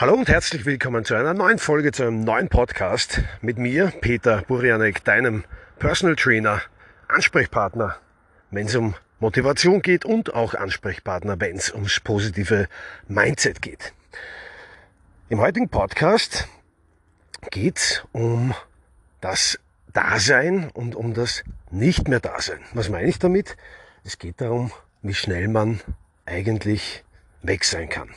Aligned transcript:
Hallo 0.00 0.14
und 0.14 0.30
herzlich 0.30 0.64
willkommen 0.64 1.04
zu 1.04 1.14
einer 1.14 1.34
neuen 1.34 1.58
Folge, 1.58 1.92
zu 1.92 2.04
einem 2.04 2.24
neuen 2.24 2.48
Podcast 2.48 3.20
mit 3.42 3.58
mir, 3.58 3.92
Peter 4.00 4.40
Burianek, 4.48 5.04
deinem 5.04 5.44
Personal 5.78 6.16
Trainer, 6.16 6.62
Ansprechpartner, 7.08 7.98
wenn 8.50 8.64
es 8.66 8.74
um 8.74 8.94
Motivation 9.18 9.82
geht 9.82 10.06
und 10.06 10.32
auch 10.32 10.54
Ansprechpartner, 10.54 11.38
wenn 11.38 11.54
es 11.54 11.70
ums 11.74 12.00
positive 12.00 12.66
Mindset 13.08 13.60
geht. 13.60 13.92
Im 15.28 15.38
heutigen 15.38 15.68
Podcast 15.68 16.48
geht 17.50 17.76
es 17.76 18.02
um 18.12 18.54
das 19.20 19.60
Dasein 19.92 20.70
und 20.70 20.94
um 20.94 21.12
das 21.12 21.44
Nicht 21.70 22.08
mehr 22.08 22.20
Dasein. 22.20 22.60
Was 22.72 22.88
meine 22.88 23.06
ich 23.06 23.18
damit? 23.18 23.54
Es 24.02 24.16
geht 24.16 24.40
darum, 24.40 24.72
wie 25.02 25.12
schnell 25.12 25.48
man 25.48 25.82
eigentlich 26.24 27.04
weg 27.42 27.64
sein 27.64 27.90
kann. 27.90 28.08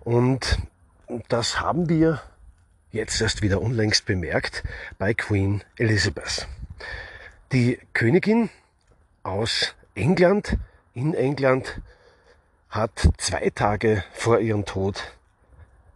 Und 0.00 0.58
das 1.28 1.60
haben 1.60 1.88
wir 1.88 2.22
jetzt 2.90 3.20
erst 3.20 3.42
wieder 3.42 3.60
unlängst 3.60 4.06
bemerkt 4.06 4.62
bei 4.98 5.14
Queen 5.14 5.62
Elizabeth. 5.76 6.48
Die 7.52 7.78
Königin 7.92 8.50
aus 9.22 9.74
England, 9.94 10.56
in 10.94 11.14
England, 11.14 11.80
hat 12.68 13.08
zwei 13.18 13.50
Tage 13.50 14.04
vor 14.12 14.40
ihrem 14.40 14.64
Tod 14.64 15.14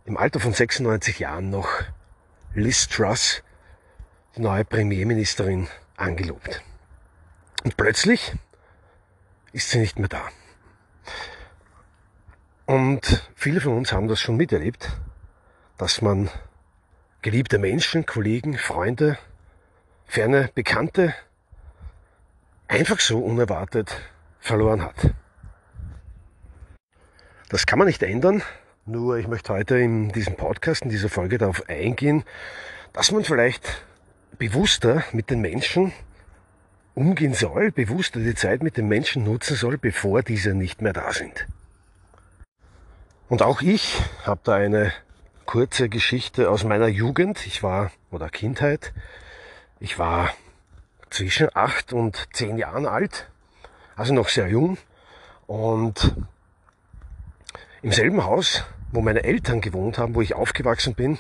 im 0.05 0.17
Alter 0.17 0.41
von 0.41 0.53
96 0.53 1.19
Jahren 1.19 1.51
noch 1.51 1.69
Liz 2.55 2.89
Truss, 2.89 3.43
die 4.37 4.41
neue 4.41 4.65
Premierministerin, 4.65 5.69
angelobt. 5.97 6.63
Und 7.65 7.77
plötzlich 7.77 8.33
ist 9.53 9.71
sie 9.71 9.79
nicht 9.79 9.99
mehr 9.99 10.09
da. 10.09 10.29
Und 12.69 13.27
viele 13.35 13.63
von 13.63 13.79
uns 13.79 13.95
haben 13.95 14.09
das 14.09 14.21
schon 14.21 14.37
miterlebt, 14.37 14.91
dass 15.79 16.03
man 16.03 16.29
geliebte 17.23 17.57
Menschen, 17.57 18.05
Kollegen, 18.05 18.59
Freunde, 18.59 19.17
ferne 20.05 20.51
Bekannte 20.55 21.15
einfach 22.67 23.01
so 23.01 23.21
unerwartet 23.21 23.99
verloren 24.39 24.83
hat. 24.83 25.15
Das 27.49 27.65
kann 27.65 27.79
man 27.79 27.89
nicht 27.89 28.03
ändern, 28.03 28.43
nur 28.85 29.17
ich 29.17 29.29
möchte 29.29 29.55
heute 29.55 29.79
in 29.79 30.13
diesem 30.13 30.37
Podcast, 30.37 30.83
in 30.83 30.91
dieser 30.91 31.09
Folge 31.09 31.39
darauf 31.39 31.71
eingehen, 31.71 32.23
dass 32.93 33.13
man 33.13 33.25
vielleicht 33.25 33.83
bewusster 34.37 35.05
mit 35.13 35.31
den 35.31 35.41
Menschen 35.41 35.95
umgehen 36.95 37.33
soll, 37.33 37.71
bewusster 37.73 38.21
die 38.21 38.35
Zeit 38.35 38.63
mit 38.63 38.77
den 38.77 38.89
Menschen 38.89 39.25
nutzen 39.25 39.57
soll, 39.57 39.79
bevor 39.79 40.23
diese 40.23 40.53
nicht 40.53 40.83
mehr 40.83 40.93
da 40.93 41.15
sind. 41.15 41.47
Und 43.29 43.43
auch 43.43 43.61
ich 43.61 44.01
habe 44.25 44.41
da 44.43 44.55
eine 44.55 44.91
kurze 45.45 45.91
Geschichte 45.91 46.49
aus 46.51 46.65
meiner 46.65 46.89
Jugend. 46.89 47.47
Ich 47.47 47.63
war, 47.63 47.91
oder 48.11 48.31
Kindheit, 48.31 48.95
ich 49.81 49.99
war 49.99 50.33
zwischen 51.11 51.49
acht 51.55 51.93
und 51.93 52.27
zehn 52.33 52.57
Jahren 52.57 52.87
alt, 52.87 53.29
also 53.97 54.15
noch 54.15 54.31
sehr 54.31 54.49
jung. 54.49 54.79
Und 55.47 56.15
im 57.83 57.93
selben 57.93 58.25
Haus, 58.25 58.65
wo 58.93 59.03
meine 59.03 59.25
Eltern 59.25 59.61
gewohnt 59.61 59.99
haben, 59.99 60.15
wo 60.15 60.23
ich 60.23 60.35
aufgewachsen 60.35 60.95
bin, 60.95 61.19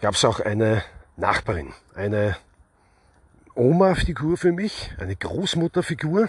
gab 0.00 0.14
es 0.14 0.24
auch 0.24 0.40
eine 0.40 0.82
Nachbarin, 1.16 1.72
eine 1.94 2.36
Oma-Figur 3.54 4.36
für 4.36 4.50
mich, 4.50 4.90
eine 4.98 5.14
Großmutterfigur, 5.14 6.28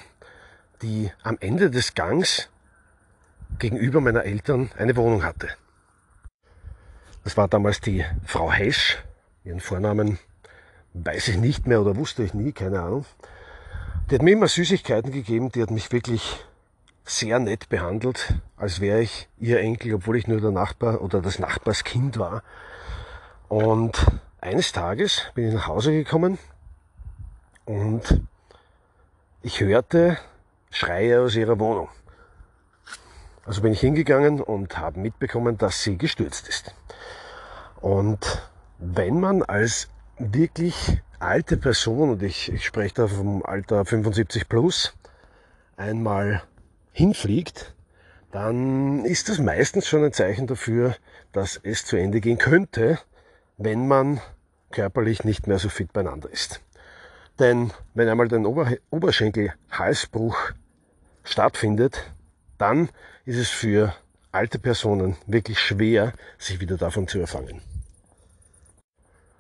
die 0.84 1.12
am 1.24 1.38
Ende 1.40 1.72
des 1.72 1.96
Gangs 1.96 2.51
gegenüber 3.60 4.02
meiner 4.02 4.24
Eltern 4.24 4.72
eine 4.78 4.96
Wohnung 4.96 5.24
hatte. 5.24 5.50
Das 7.24 7.38
war 7.38 7.48
damals 7.48 7.82
die 7.82 8.04
Frau 8.26 8.52
Hesch. 8.52 8.98
Ihren 9.44 9.60
Vornamen 9.60 10.20
weiß 10.94 11.30
ich 11.30 11.38
nicht 11.38 11.68
mehr 11.68 11.82
oder 11.82 11.96
wusste 11.96 12.24
ich 12.24 12.34
nie, 12.34 12.52
keine 12.52 12.82
Ahnung. 12.82 13.06
Die 14.10 14.16
hat 14.16 14.22
mir 14.22 14.32
immer 14.32 14.48
Süßigkeiten 14.48 15.12
gegeben, 15.12 15.52
die 15.52 15.62
hat 15.62 15.72
mich 15.72 15.92
wirklich 15.92 16.44
sehr 17.06 17.40
nett 17.40 17.70
behandelt, 17.70 18.34
als 18.58 18.80
wäre 18.80 19.02
ich 19.02 19.28
ihr 19.40 19.60
Enkel, 19.60 19.96
obwohl 19.96 20.18
ich 20.18 20.28
nur 20.28 20.42
der 20.42 20.52
Nachbar 20.52 21.02
oder 21.02 21.22
das 21.22 21.40
Nachbarskind 21.40 22.18
war. 22.18 22.44
Und 23.48 24.06
eines 24.40 24.72
Tages 24.72 25.32
bin 25.36 25.48
ich 25.48 25.54
nach 25.54 25.68
Hause 25.68 25.92
gekommen 25.92 26.38
und 27.66 28.22
ich 29.42 29.62
hörte 29.62 30.18
Schreie 30.72 31.22
aus 31.22 31.36
ihrer 31.36 31.60
Wohnung. 31.60 31.90
Also 33.46 33.62
bin 33.62 33.74
ich 33.74 33.80
hingegangen 33.80 34.40
und 34.42 34.78
habe 34.78 35.00
mitbekommen, 35.00 35.58
dass 35.58 35.84
sie 35.84 35.98
gestürzt 35.98 36.48
ist. 36.48 36.76
Und 37.82 38.48
wenn 38.78 39.20
man 39.20 39.42
als 39.42 39.90
wirklich 40.20 41.02
alte 41.20 41.58
Person, 41.58 42.12
und 42.12 42.24
ich, 42.24 42.52
ich 42.52 42.66
spreche 42.66 42.96
da 42.96 43.08
vom 43.08 43.44
Alter 43.44 43.86
75 43.86 44.48
plus, 44.48 44.94
einmal 45.78 46.44
hinfliegt, 46.92 47.74
dann 48.32 49.06
ist 49.06 49.30
das 49.30 49.40
meistens 49.40 49.88
schon 49.88 50.04
ein 50.04 50.14
Zeichen 50.14 50.48
dafür, 50.48 50.96
dass 51.32 51.60
es 51.64 51.86
zu 51.86 51.98
Ende 51.98 52.22
gehen 52.22 52.38
könnte, 52.38 53.00
wenn 53.58 53.88
man 53.88 54.22
körperlich 54.72 55.24
nicht 55.24 55.48
mehr 55.48 55.60
so 55.60 55.70
fit 55.70 55.92
beieinander 55.92 56.30
ist. 56.30 56.62
Denn 57.40 57.72
wenn 57.94 58.08
einmal 58.08 58.28
der 58.28 58.40
Ober 58.42 58.72
Oberschenkel-Halsbruch 58.90 60.38
stattfindet, 61.24 62.12
dann 62.62 62.90
ist 63.26 63.38
es 63.38 63.50
für 63.50 63.94
alte 64.32 64.60
Personen 64.60 65.18
wirklich 65.26 65.60
schwer, 65.60 66.14
sich 66.38 66.60
wieder 66.60 66.78
davon 66.78 67.08
zu 67.08 67.20
erfangen. 67.20 67.62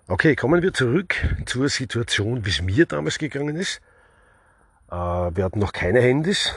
Okay, 0.07 0.35
kommen 0.35 0.61
wir 0.61 0.73
zurück 0.73 1.15
zur 1.45 1.69
Situation, 1.69 2.45
wie 2.45 2.49
es 2.49 2.61
mir 2.61 2.85
damals 2.85 3.17
gegangen 3.17 3.55
ist. 3.55 3.79
Äh, 4.89 4.95
wir 4.95 5.45
hatten 5.45 5.59
noch 5.59 5.71
keine 5.71 6.01
Handys. 6.01 6.53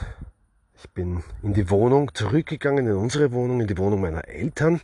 Ich 0.77 0.89
bin 0.89 1.23
in 1.41 1.53
die 1.53 1.69
Wohnung 1.69 2.13
zurückgegangen, 2.13 2.87
in 2.87 2.95
unsere 2.95 3.31
Wohnung, 3.31 3.61
in 3.61 3.67
die 3.67 3.77
Wohnung 3.77 4.01
meiner 4.01 4.27
Eltern, 4.27 4.81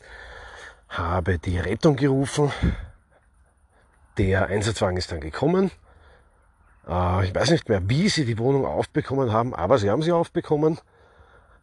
habe 0.88 1.40
die 1.40 1.60
Rettung 1.60 1.96
gerufen. 1.96 2.52
Der 4.18 4.48
Einsatzwagen 4.48 4.98
ist 4.98 5.12
dann 5.12 5.20
gekommen. 5.20 5.72
Äh, 6.88 7.26
ich 7.26 7.36
weiß 7.36 7.50
nicht 7.50 7.68
mehr, 7.68 7.90
wie 7.90 8.08
sie 8.08 8.24
die 8.24 8.38
Wohnung 8.38 8.66
aufbekommen 8.66 9.34
haben, 9.34 9.54
aber 9.54 9.80
sie 9.80 9.90
haben 9.90 10.04
sie 10.04 10.12
aufbekommen 10.12 10.80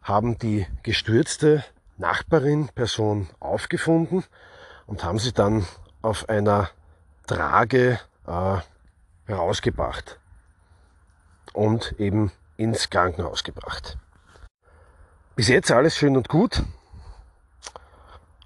haben 0.01 0.37
die 0.37 0.65
gestürzte 0.83 1.63
Nachbarin, 1.97 2.69
Person 2.69 3.27
aufgefunden 3.39 4.23
und 4.87 5.03
haben 5.03 5.19
sie 5.19 5.33
dann 5.33 5.67
auf 6.01 6.29
einer 6.29 6.69
Trage 7.27 7.99
äh, 8.25 8.57
herausgebracht 9.25 10.19
und 11.53 11.99
eben 11.99 12.31
ins 12.57 12.89
Krankenhaus 12.89 13.43
gebracht. 13.43 13.97
Bis 15.35 15.47
jetzt 15.47 15.71
alles 15.71 15.95
schön 15.95 16.17
und 16.17 16.29
gut. 16.29 16.63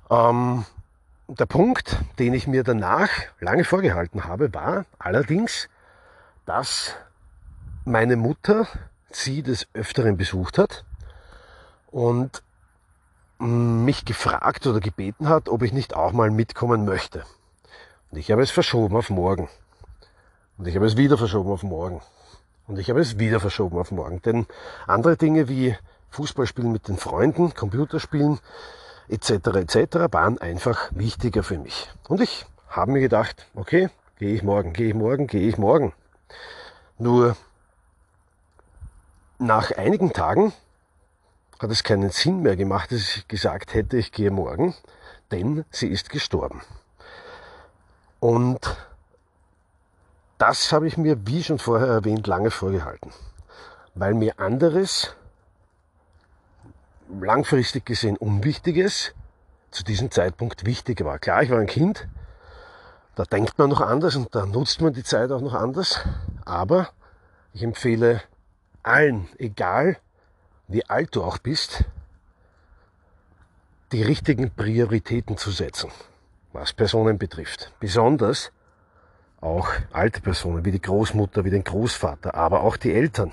Ähm, 0.10 0.66
der 1.28 1.46
Punkt, 1.46 1.98
den 2.20 2.34
ich 2.34 2.48
mir 2.48 2.64
danach 2.64 3.10
lange 3.40 3.64
vorgehalten 3.64 4.26
habe, 4.26 4.54
war 4.54 4.86
allerdings, 5.00 5.70
dass 6.46 6.96
meine 7.86 8.16
Mutter 8.16 8.68
sie 9.12 9.42
des 9.44 9.68
Öfteren 9.74 10.18
besucht 10.18 10.58
hat 10.58 10.84
und 11.94 12.42
mich 13.40 14.04
gefragt 14.04 14.68
oder 14.68 14.80
gebeten 14.80 15.30
hat, 15.30 15.48
ob 15.48 15.62
ich 15.62 15.74
nicht 15.74 15.96
auch 15.96 16.12
mal 16.12 16.32
mitkommen 16.32 16.86
möchte. 16.86 17.24
Und 18.12 18.18
ich 18.18 18.32
habe 18.32 18.42
es 18.42 18.52
verschoben 18.52 18.96
auf 18.96 19.10
morgen. 19.10 19.48
Und 20.58 20.68
ich 20.68 20.76
habe 20.76 20.86
es 20.86 20.98
wieder 20.98 21.18
verschoben 21.18 21.52
auf 21.52 21.64
morgen. 21.64 22.02
Und 22.68 22.80
ich 22.80 22.90
habe 22.90 23.00
es 23.00 23.20
wieder 23.20 23.40
verschoben 23.40 23.78
auf 23.78 23.92
morgen. 23.92 24.22
Denn 24.22 24.48
andere 24.88 25.18
Dinge 25.18 25.50
wie 25.50 25.76
Fußballspielen 26.10 26.72
mit 26.72 26.88
den 26.88 26.98
Freunden, 26.98 27.54
Computerspielen 27.54 28.40
etc. 29.10 29.30
etc. 29.32 29.96
waren 30.12 30.40
einfach 30.40 30.90
wichtiger 30.92 31.44
für 31.44 31.60
mich. 31.60 31.90
Und 32.08 32.22
ich 32.22 32.46
habe 32.70 32.92
mir 32.92 33.02
gedacht, 33.02 33.48
okay, 33.56 33.90
gehe 34.18 34.34
ich 34.34 34.44
morgen, 34.44 34.74
gehe 34.74 34.90
ich 34.90 34.96
morgen, 34.96 35.28
gehe 35.28 35.48
ich 35.48 35.58
morgen. 35.58 35.94
Nur 36.98 37.36
nach 39.38 39.72
einigen 39.72 40.14
Tagen 40.14 40.54
hat 41.64 41.72
es 41.72 41.84
keinen 41.84 42.10
Sinn 42.10 42.42
mehr 42.42 42.58
gemacht, 42.58 42.92
dass 42.92 43.16
ich 43.16 43.28
gesagt 43.30 43.74
hätte, 43.74 43.96
ich 43.96 44.12
gehe 44.12 44.32
morgen, 44.32 44.76
denn 45.32 45.64
sie 45.72 45.88
ist 45.88 46.10
gestorben. 46.10 46.62
Und 48.20 48.60
das 50.38 50.74
habe 50.74 50.88
ich 50.88 50.98
mir, 50.98 51.26
wie 51.26 51.42
schon 51.42 51.60
vorher 51.60 51.88
erwähnt, 51.88 52.28
lange 52.28 52.52
vorgehalten, 52.52 53.12
weil 53.96 54.14
mir 54.14 54.40
anderes, 54.40 55.16
langfristig 57.22 57.86
gesehen 57.86 58.18
Unwichtiges, 58.18 59.14
zu 59.72 59.84
diesem 59.86 60.12
Zeitpunkt 60.12 60.66
wichtiger 60.66 61.06
war. 61.06 61.18
Klar, 61.18 61.44
ich 61.44 61.50
war 61.50 61.60
ein 61.60 61.68
Kind, 61.68 62.08
da 63.16 63.24
denkt 63.24 63.58
man 63.58 63.70
noch 63.70 63.82
anders 63.82 64.18
und 64.18 64.36
da 64.36 64.46
nutzt 64.46 64.82
man 64.82 64.94
die 64.94 65.04
Zeit 65.04 65.32
auch 65.32 65.42
noch 65.42 65.54
anders, 65.54 66.02
aber 66.44 66.90
ich 67.54 67.64
empfehle 67.64 68.22
allen, 68.84 69.30
egal 69.38 69.98
wie 70.74 70.90
alt 70.90 71.16
du 71.16 71.24
auch 71.24 71.38
bist, 71.38 71.86
die 73.92 74.02
richtigen 74.02 74.50
Prioritäten 74.50 75.38
zu 75.38 75.52
setzen, 75.52 75.92
was 76.52 76.74
Personen 76.74 77.20
betrifft. 77.20 77.72
Besonders 77.80 78.52
auch 79.40 79.70
alte 79.92 80.20
Personen 80.20 80.66
wie 80.66 80.72
die 80.72 80.82
Großmutter, 80.82 81.46
wie 81.46 81.52
den 81.52 81.64
Großvater, 81.64 82.34
aber 82.34 82.62
auch 82.62 82.76
die 82.76 82.92
Eltern. 82.92 83.32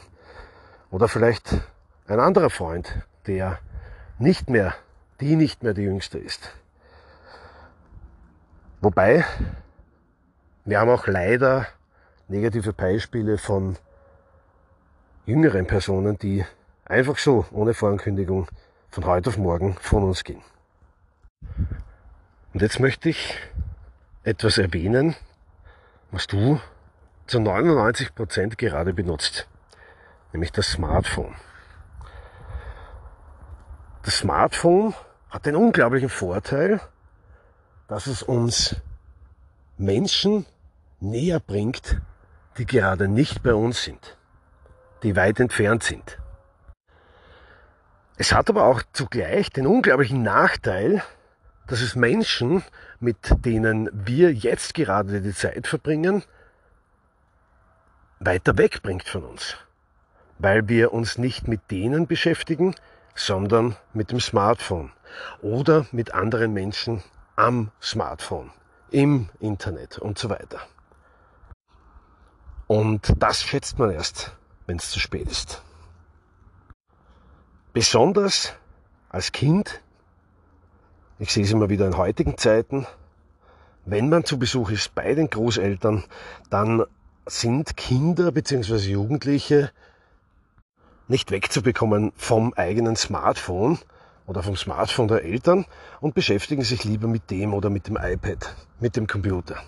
Oder 0.91 1.09
vielleicht 1.09 1.55
ein 2.07 2.21
anderer 2.21 2.51
Freund, 2.51 2.93
der 3.27 3.59
nicht 4.19 4.51
mehr, 4.51 4.75
die 5.23 5.35
nicht 5.35 5.63
mehr 5.63 5.73
die 5.73 5.85
jüngste 5.85 6.19
ist. 6.19 6.51
Wobei, 8.83 9.25
wir 10.67 10.79
haben 10.79 10.91
auch 10.91 11.07
leider 11.07 11.67
negative 12.29 12.75
Beispiele 12.75 13.39
von 13.39 13.79
jüngeren 15.25 15.67
Personen, 15.67 16.19
die 16.19 16.45
einfach 16.91 17.19
so, 17.19 17.47
ohne 17.53 17.73
Vorankündigung, 17.73 18.49
von 18.91 19.05
heute 19.05 19.31
auf 19.31 19.39
morgen 19.39 19.77
von 19.81 20.03
uns 20.03 20.25
gehen. 20.25 20.43
Und 22.53 22.61
jetzt 22.61 22.81
möchte 22.81 23.09
ich 23.09 23.39
etwas 24.25 24.59
erwähnen, 24.59 25.15
was 26.11 26.27
du 26.27 26.61
zu 27.27 27.39
99 27.39 28.15
Prozent 28.15 28.59
gerade 28.59 28.93
benutzt, 28.93 29.49
nämlich 30.33 30.51
das 30.51 30.73
Smartphone. 30.73 31.37
Das 34.03 34.19
Smartphone 34.19 34.95
hat 35.31 35.47
den 35.47 35.55
unglaublichen 35.55 36.09
Vorteil, 36.09 36.81
dass 37.87 38.09
es 38.09 38.25
uns 38.25 38.77
Menschen 39.79 40.45
näher 40.99 41.39
bringt, 41.39 42.01
die 42.59 42.67
gerade 42.67 43.07
nicht 43.07 43.45
bei 43.45 43.55
uns 43.55 43.85
sind, 43.85 44.19
die 45.05 45.15
weit 45.15 45.39
entfernt 45.39 45.85
sind. 45.85 46.20
Es 48.21 48.35
hat 48.35 48.51
aber 48.51 48.65
auch 48.65 48.83
zugleich 48.93 49.49
den 49.49 49.67
unglaublichen 49.67 50.23
Nachteil, 50.23 51.03
dass 51.67 51.81
es 51.81 51.97
Menschen, 51.97 52.63
mit 52.99 53.17
denen 53.47 53.89
wir 53.95 54.31
jetzt 54.31 54.75
gerade 54.75 55.23
die 55.23 55.33
Zeit 55.33 55.67
verbringen, 55.67 56.23
weiter 58.19 58.59
wegbringt 58.59 59.09
von 59.09 59.25
uns. 59.25 59.57
Weil 60.39 60.69
wir 60.69 60.93
uns 60.93 61.17
nicht 61.17 61.49
mit 61.49 61.71
denen 61.71 62.07
beschäftigen, 62.07 62.75
sondern 63.15 63.75
mit 63.95 64.11
dem 64.11 64.21
Smartphone 64.21 64.93
oder 65.41 65.87
mit 65.91 66.13
anderen 66.13 66.53
Menschen 66.53 67.03
am 67.37 67.71
Smartphone, 67.81 68.51
im 68.91 69.31
Internet 69.39 69.97
und 69.97 70.19
so 70.19 70.29
weiter. 70.29 70.61
Und 72.67 73.15
das 73.17 73.43
schätzt 73.43 73.79
man 73.79 73.91
erst, 73.91 74.37
wenn 74.67 74.77
es 74.77 74.91
zu 74.91 75.01
spät 75.01 75.27
ist. 75.27 75.63
Besonders 77.73 78.53
als 79.11 79.31
Kind, 79.31 79.81
ich 81.21 81.33
sehe 81.33 81.45
es 81.45 81.53
immer 81.53 81.69
wieder 81.69 81.87
in 81.87 81.97
heutigen 81.97 82.37
Zeiten, 82.37 82.85
wenn 83.85 84.09
man 84.09 84.25
zu 84.25 84.41
Besuch 84.41 84.71
ist 84.71 84.93
bei 84.97 85.15
den 85.15 85.31
Großeltern, 85.31 86.03
dann 86.51 86.83
sind 87.27 87.77
Kinder 87.77 88.33
bzw. 88.33 88.75
Jugendliche 88.91 89.71
nicht 91.07 91.31
wegzubekommen 91.31 92.13
vom 92.17 92.55
eigenen 92.55 92.97
Smartphone 92.97 93.79
oder 94.27 94.43
vom 94.43 94.57
Smartphone 94.57 95.07
der 95.07 95.23
Eltern 95.23 95.65
und 96.01 96.15
beschäftigen 96.15 96.65
sich 96.65 96.83
lieber 96.83 97.07
mit 97.07 97.31
dem 97.31 97.55
oder 97.55 97.71
mit 97.71 97.87
dem 97.87 97.97
iPad, 97.97 98.57
mit 98.81 98.97
dem 98.97 99.07
Computer, 99.07 99.63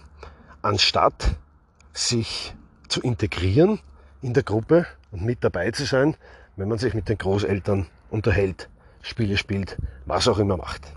anstatt 0.61 1.37
sich 1.93 2.53
zu 2.89 3.01
integrieren 3.01 3.79
in 4.23 4.35
der 4.35 4.43
Gruppe 4.43 4.87
und 5.13 5.23
mit 5.23 5.45
dabei 5.45 5.71
zu 5.71 5.85
sein 5.85 6.17
wenn 6.57 6.69
man 6.69 6.79
sich 6.79 6.95
mit 6.95 7.09
den 7.09 7.19
Großeltern 7.19 7.87
unterhält, 8.11 8.69
Spiele 9.03 9.37
spielt, 9.37 9.79
was 10.07 10.29
auch 10.29 10.39
immer 10.39 10.57
macht. 10.57 10.93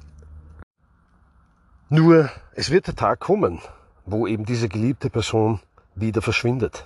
Nur, 1.90 2.30
es 2.54 2.72
wird 2.72 2.88
der 2.88 2.96
Tag 2.96 3.20
kommen, 3.20 3.62
wo 4.06 4.28
eben 4.28 4.46
diese 4.46 4.70
geliebte 4.70 5.10
Person 5.10 5.60
wieder 5.96 6.22
verschwindet. 6.22 6.86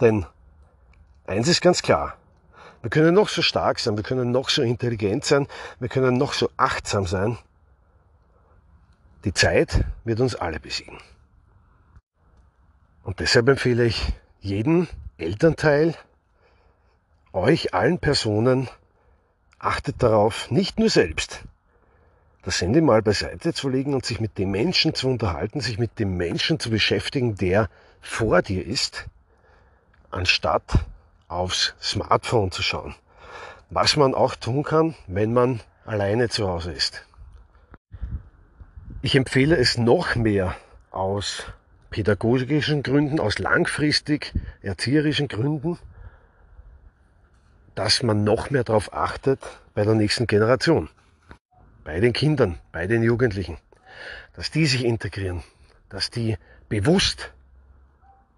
Denn 0.00 0.26
eins 1.26 1.48
ist 1.48 1.60
ganz 1.60 1.82
klar, 1.82 2.16
wir 2.82 2.90
können 2.90 3.14
noch 3.14 3.28
so 3.28 3.42
stark 3.42 3.78
sein, 3.78 3.96
wir 3.96 4.02
können 4.02 4.32
noch 4.32 4.48
so 4.48 4.62
intelligent 4.62 5.24
sein, 5.24 5.46
wir 5.78 5.88
können 5.88 6.18
noch 6.18 6.32
so 6.32 6.50
achtsam 6.56 7.06
sein. 7.06 7.38
Die 9.24 9.32
Zeit 9.32 9.84
wird 10.04 10.18
uns 10.20 10.34
alle 10.34 10.58
besiegen. 10.58 10.98
Und 13.04 13.20
deshalb 13.20 13.48
empfehle 13.48 13.84
ich 13.84 14.12
jeden 14.40 14.88
Elternteil, 15.16 15.94
euch 17.32 17.74
allen 17.74 17.98
Personen, 17.98 18.68
achtet 19.58 20.02
darauf, 20.02 20.50
nicht 20.50 20.78
nur 20.78 20.90
selbst, 20.90 21.44
das 22.42 22.60
Handy 22.60 22.80
mal 22.80 23.02
beiseite 23.02 23.54
zu 23.54 23.68
legen 23.68 23.94
und 23.94 24.04
sich 24.04 24.20
mit 24.20 24.36
dem 24.36 24.50
Menschen 24.50 24.94
zu 24.94 25.08
unterhalten, 25.08 25.60
sich 25.60 25.78
mit 25.78 25.98
dem 25.98 26.16
Menschen 26.16 26.58
zu 26.58 26.70
beschäftigen, 26.70 27.36
der 27.36 27.68
vor 28.00 28.42
dir 28.42 28.66
ist, 28.66 29.06
anstatt 30.10 30.64
aufs 31.28 31.74
Smartphone 31.80 32.50
zu 32.50 32.62
schauen. 32.62 32.94
Was 33.70 33.96
man 33.96 34.14
auch 34.14 34.34
tun 34.34 34.64
kann, 34.64 34.94
wenn 35.06 35.32
man 35.32 35.60
alleine 35.86 36.28
zu 36.28 36.48
Hause 36.48 36.72
ist. 36.72 37.06
Ich 39.00 39.14
empfehle 39.16 39.56
es 39.56 39.78
noch 39.78 40.14
mehr 40.14 40.54
aus 40.90 41.44
pädagogischen 41.90 42.82
Gründen, 42.82 43.20
aus 43.20 43.38
langfristig 43.38 44.34
erzieherischen 44.62 45.28
Gründen, 45.28 45.78
dass 47.74 48.02
man 48.02 48.24
noch 48.24 48.50
mehr 48.50 48.64
darauf 48.64 48.92
achtet 48.92 49.40
bei 49.74 49.84
der 49.84 49.94
nächsten 49.94 50.26
Generation, 50.26 50.88
bei 51.84 52.00
den 52.00 52.12
Kindern, 52.12 52.58
bei 52.70 52.86
den 52.86 53.02
Jugendlichen, 53.02 53.56
dass 54.34 54.50
die 54.50 54.66
sich 54.66 54.84
integrieren, 54.84 55.42
dass 55.88 56.10
die 56.10 56.36
bewusst 56.68 57.32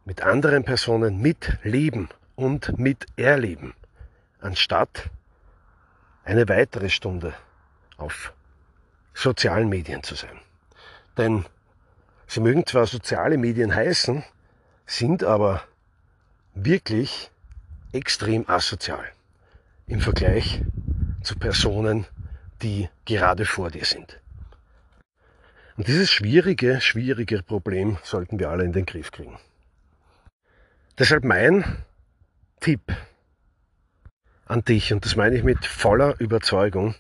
mit 0.05 0.23
anderen 0.23 0.65
Personen 0.65 1.21
mitleben 1.21 2.09
und 2.37 2.79
miterleben, 2.79 3.75
anstatt 4.41 5.11
eine 6.25 6.49
weitere 6.49 6.89
Stunde 6.89 7.35
auf 7.97 8.33
sozialen 9.15 9.69
Medien 9.69 10.03
zu 10.03 10.15
sein. 10.15 10.39
Denn 11.17 11.45
sie 12.27 12.41
mögen 12.41 12.67
zwar 12.67 12.87
soziale 12.87 13.39
Medien 13.39 13.75
heißen, 13.75 14.25
sind 14.87 15.23
aber 15.25 15.63
wirklich 16.55 17.31
extrem 17.93 18.49
asozial 18.49 19.05
im 19.87 20.01
Vergleich 20.01 20.63
zu 21.23 21.37
Personen, 21.39 22.07
die 22.63 22.89
gerade 23.05 23.45
vor 23.45 23.71
dir 23.71 23.85
sind. 23.85 24.21
Und 25.77 25.89
dieses 25.89 26.11
schwierige, 26.11 26.81
schwierige 26.81 27.43
Problem 27.43 27.99
sollten 28.03 28.39
wir 28.39 28.51
alle 28.51 28.65
in 28.65 28.73
den 28.73 28.87
Griff 28.87 29.11
kriegen. 29.11 29.39
Deshalb 30.99 31.25
mein 31.25 31.85
Tipp 32.61 32.81
an 34.47 34.63
dich, 34.63 34.93
und 34.93 35.05
das 35.05 35.17
meine 35.17 35.37
ich 35.37 35.43
mit 35.43 35.67
voller 35.67 36.19
Überzeugung, 36.21 36.95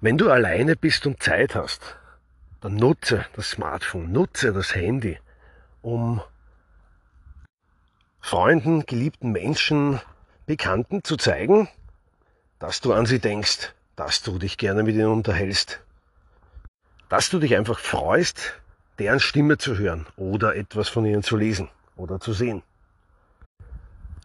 wenn 0.00 0.18
du 0.18 0.30
alleine 0.30 0.76
bist 0.76 1.06
und 1.06 1.22
Zeit 1.22 1.54
hast, 1.54 1.96
dann 2.60 2.76
nutze 2.76 3.26
das 3.34 3.50
Smartphone, 3.50 4.12
nutze 4.12 4.52
das 4.52 4.74
Handy, 4.74 5.18
um 5.80 6.20
Freunden, 8.20 8.86
geliebten 8.86 9.32
Menschen, 9.32 10.00
Bekannten 10.46 11.04
zu 11.04 11.16
zeigen, 11.16 11.68
dass 12.58 12.80
du 12.80 12.92
an 12.92 13.06
sie 13.06 13.20
denkst, 13.20 13.72
dass 13.96 14.22
du 14.22 14.38
dich 14.38 14.58
gerne 14.58 14.82
mit 14.82 14.96
ihnen 14.96 15.06
unterhältst, 15.06 15.80
dass 17.08 17.30
du 17.30 17.38
dich 17.38 17.56
einfach 17.56 17.78
freust, 17.78 18.54
deren 18.98 19.20
Stimme 19.20 19.58
zu 19.58 19.78
hören 19.78 20.06
oder 20.16 20.56
etwas 20.56 20.88
von 20.88 21.04
ihnen 21.06 21.22
zu 21.22 21.36
lesen 21.36 21.68
oder 21.96 22.20
zu 22.20 22.32
sehen. 22.32 22.62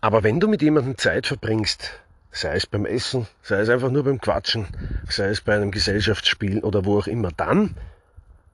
Aber 0.01 0.23
wenn 0.23 0.39
du 0.39 0.47
mit 0.47 0.61
jemandem 0.61 0.97
Zeit 0.97 1.27
verbringst, 1.27 1.99
sei 2.31 2.55
es 2.55 2.65
beim 2.65 2.85
Essen, 2.85 3.27
sei 3.41 3.59
es 3.59 3.69
einfach 3.69 3.91
nur 3.91 4.03
beim 4.03 4.19
Quatschen, 4.19 4.67
sei 5.09 5.29
es 5.29 5.41
bei 5.41 5.55
einem 5.55 5.71
Gesellschaftsspiel 5.71 6.59
oder 6.59 6.85
wo 6.85 6.99
auch 6.99 7.07
immer, 7.07 7.31
dann 7.31 7.75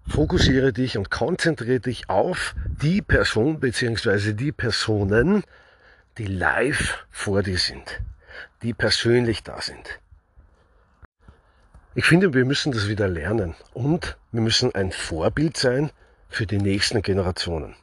fokussiere 0.08 0.74
dich 0.74 0.98
und 0.98 1.12
konzentriere 1.12 1.80
dich 1.80 2.10
auf 2.10 2.56
die 2.82 3.02
Person 3.02 3.60
bzw. 3.60 4.34
die 4.34 4.52
Personen, 4.52 5.44
die 6.18 6.28
live 6.28 7.06
vor 7.10 7.44
dir 7.44 7.58
sind, 7.58 8.02
die 8.62 8.74
persönlich 8.74 9.44
da 9.44 9.62
sind. 9.62 10.00
Ich 11.96 12.06
finde, 12.06 12.34
wir 12.34 12.46
müssen 12.46 12.72
das 12.72 12.88
wieder 12.88 13.08
lernen 13.08 13.56
und 13.74 14.18
wir 14.32 14.42
müssen 14.42 14.74
ein 14.74 14.92
Vorbild 14.92 15.58
sein 15.58 15.92
für 16.30 16.46
die 16.46 16.58
nächsten 16.58 17.02
Generationen. 17.02 17.76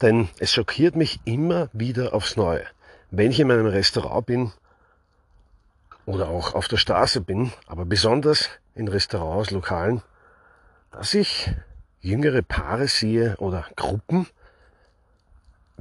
Denn 0.00 0.28
es 0.38 0.52
schockiert 0.52 0.96
mich 0.96 1.20
immer 1.24 1.68
wieder 1.72 2.14
aufs 2.14 2.36
Neue. 2.36 2.64
Wenn 3.10 3.30
ich 3.30 3.40
in 3.40 3.48
meinem 3.48 3.66
Restaurant 3.66 4.26
bin 4.26 4.52
oder 6.06 6.28
auch 6.28 6.54
auf 6.54 6.68
der 6.68 6.78
Straße 6.78 7.20
bin, 7.20 7.52
aber 7.66 7.84
besonders 7.84 8.48
in 8.74 8.88
Restaurants, 8.88 9.50
Lokalen, 9.50 10.02
dass 10.90 11.14
ich 11.14 11.52
jüngere 12.00 12.42
Paare 12.42 12.88
sehe 12.88 13.36
oder 13.38 13.66
Gruppen, 13.76 14.26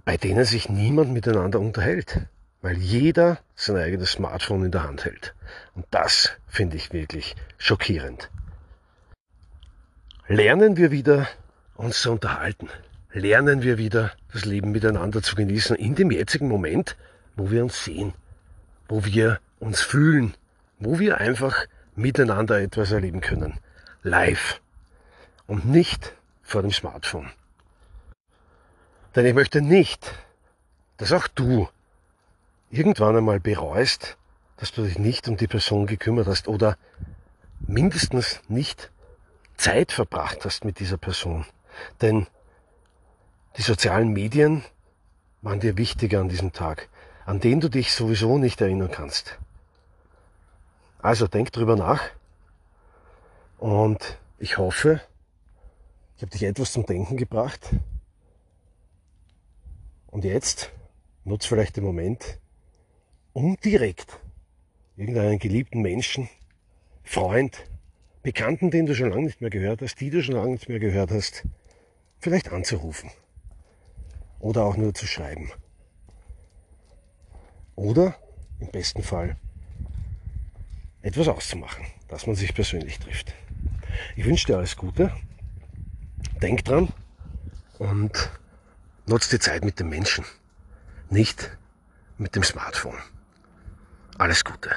bei 0.05 0.17
denen 0.17 0.45
sich 0.45 0.69
niemand 0.69 1.11
miteinander 1.11 1.59
unterhält, 1.59 2.21
weil 2.61 2.77
jeder 2.77 3.39
sein 3.55 3.77
eigenes 3.77 4.11
Smartphone 4.11 4.65
in 4.65 4.71
der 4.71 4.83
Hand 4.83 5.05
hält. 5.05 5.33
Und 5.75 5.85
das 5.91 6.31
finde 6.47 6.77
ich 6.77 6.93
wirklich 6.93 7.35
schockierend. 7.57 8.29
lernen 10.27 10.77
wir 10.77 10.91
wieder 10.91 11.27
uns 11.75 12.01
zu 12.01 12.11
unterhalten. 12.11 12.69
Lernen 13.11 13.63
wir 13.63 13.79
wieder 13.79 14.11
das 14.31 14.45
Leben 14.45 14.71
miteinander 14.71 15.23
zu 15.23 15.35
genießen 15.35 15.75
in 15.75 15.95
dem 15.95 16.11
jetzigen 16.11 16.47
Moment, 16.47 16.95
wo 17.35 17.49
wir 17.49 17.63
uns 17.63 17.83
sehen, 17.83 18.13
wo 18.87 19.05
wir 19.05 19.39
uns 19.59 19.81
fühlen, 19.81 20.35
wo 20.77 20.99
wir 20.99 21.17
einfach 21.17 21.65
miteinander 21.95 22.61
etwas 22.61 22.91
erleben 22.91 23.21
können. 23.21 23.59
Live. 24.03 24.61
Und 25.47 25.65
nicht 25.65 26.13
vor 26.43 26.61
dem 26.61 26.71
Smartphone. 26.71 27.31
Denn 29.15 29.25
ich 29.25 29.33
möchte 29.33 29.61
nicht, 29.61 30.13
dass 30.97 31.11
auch 31.11 31.27
du 31.27 31.67
irgendwann 32.69 33.17
einmal 33.17 33.39
bereust, 33.39 34.17
dass 34.57 34.71
du 34.71 34.83
dich 34.83 34.99
nicht 34.99 35.27
um 35.27 35.37
die 35.37 35.47
Person 35.47 35.87
gekümmert 35.87 36.27
hast 36.27 36.47
oder 36.47 36.77
mindestens 37.59 38.41
nicht 38.47 38.91
Zeit 39.57 39.91
verbracht 39.91 40.45
hast 40.45 40.65
mit 40.65 40.79
dieser 40.79 40.97
Person. 40.97 41.45
Denn 42.01 42.27
die 43.57 43.61
sozialen 43.61 44.13
Medien 44.13 44.63
waren 45.41 45.59
dir 45.59 45.77
wichtiger 45.77 46.21
an 46.21 46.29
diesem 46.29 46.53
Tag, 46.53 46.89
an 47.25 47.39
den 47.39 47.59
du 47.61 47.69
dich 47.69 47.93
sowieso 47.93 48.37
nicht 48.37 48.61
erinnern 48.61 48.91
kannst. 48.91 49.39
Also 51.01 51.27
denk 51.27 51.51
drüber 51.51 51.75
nach 51.75 52.01
und 53.57 54.17
ich 54.37 54.57
hoffe, 54.57 55.01
ich 56.17 56.21
habe 56.21 56.31
dich 56.31 56.43
etwas 56.43 56.73
zum 56.73 56.85
Denken 56.85 57.17
gebracht. 57.17 57.69
Und 60.11 60.25
jetzt 60.25 60.71
nutz 61.23 61.45
vielleicht 61.45 61.77
den 61.77 61.83
Moment, 61.83 62.39
um 63.33 63.57
direkt 63.57 64.19
irgendeinen 64.97 65.39
geliebten 65.39 65.81
Menschen, 65.81 66.29
Freund, 67.03 67.65
Bekannten, 68.21 68.69
den 68.69 68.85
du 68.85 68.95
schon 68.95 69.11
lange 69.11 69.23
nicht 69.23 69.39
mehr 69.39 69.49
gehört 69.49 69.81
hast, 69.81 69.95
die 69.99 70.09
du 70.09 70.21
schon 70.21 70.35
lange 70.35 70.51
nicht 70.51 70.67
mehr 70.67 70.79
gehört 70.79 71.11
hast, 71.11 71.45
vielleicht 72.19 72.51
anzurufen. 72.51 73.09
Oder 74.39 74.65
auch 74.65 74.77
nur 74.77 74.93
zu 74.93 75.05
schreiben. 75.07 75.51
Oder 77.75 78.15
im 78.59 78.67
besten 78.67 79.03
Fall 79.03 79.37
etwas 81.01 81.27
auszumachen, 81.27 81.85
dass 82.07 82.27
man 82.27 82.35
sich 82.35 82.53
persönlich 82.53 82.99
trifft. 82.99 83.33
Ich 84.15 84.25
wünsche 84.25 84.47
dir 84.47 84.57
alles 84.57 84.75
Gute. 84.75 85.13
Denk 86.41 86.65
dran 86.65 86.89
und 87.77 88.31
nutzt 89.09 89.31
die 89.31 89.39
Zeit 89.39 89.65
mit 89.65 89.79
dem 89.79 89.89
Menschen, 89.89 90.23
nicht 91.09 91.57
mit 92.17 92.35
dem 92.35 92.43
Smartphone. 92.43 92.99
Alles 94.19 94.43
Gute. 94.45 94.69